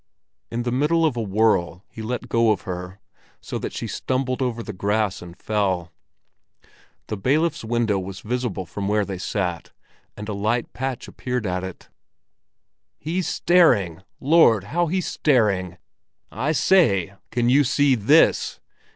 In 0.49 0.63
the 0.63 0.71
middle 0.71 1.05
of 1.05 1.15
a 1.15 1.21
whirl 1.21 1.83
he 1.87 2.01
let 2.01 2.27
go 2.27 2.49
of 2.49 2.61
her, 2.61 2.99
so 3.39 3.59
that 3.59 3.71
she 3.71 3.85
stumbled 3.85 4.41
over 4.41 4.63
the 4.63 4.73
grass 4.73 5.21
and 5.21 5.37
fell. 5.37 5.91
The 7.05 7.17
bailiff's 7.17 7.63
window 7.63 7.99
was 7.99 8.21
visible 8.21 8.65
from 8.65 8.87
where 8.87 9.05
they 9.05 9.19
sat, 9.19 9.73
and 10.17 10.27
a 10.27 10.33
light 10.33 10.73
patch 10.73 11.05
had 11.05 11.13
appeared 11.13 11.45
at 11.45 11.63
it. 11.63 11.89
"He's 12.97 13.27
staring! 13.27 14.01
Lord, 14.19 14.63
how 14.73 14.87
he's 14.87 15.05
staring! 15.05 15.77
I 16.31 16.53
say, 16.53 17.13
can 17.29 17.49
you 17.49 17.63
see 17.63 17.93
this?" 17.93 18.59